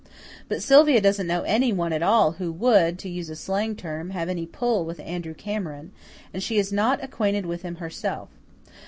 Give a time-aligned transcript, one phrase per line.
[0.49, 4.29] But Sylvia doesn't know anyone at all who would, to use a slang term, have
[4.29, 5.91] any 'pull' with Andrew Cameron,
[6.33, 8.29] and she is not acquainted with him herself.